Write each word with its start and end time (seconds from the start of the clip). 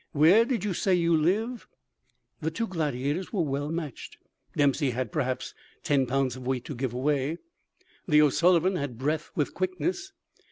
Where 0.13 0.45
did 0.45 0.63
you 0.63 0.73
say 0.73 0.95
you 0.95 1.15
live?" 1.15 1.67
The 2.41 2.49
two 2.49 2.65
gladiators 2.65 3.31
were 3.31 3.43
well 3.43 3.69
matched. 3.69 4.17
Dempsey 4.57 4.89
had, 4.89 5.11
perhaps, 5.11 5.53
ten 5.83 6.07
pounds 6.07 6.35
of 6.35 6.47
weight 6.47 6.65
to 6.65 6.73
give 6.75 6.95
away. 6.95 7.37
The 8.07 8.23
O'Sullivan 8.23 8.77
had 8.77 8.97
breadth 8.97 9.29
with 9.35 9.53
quickness. 9.53 10.11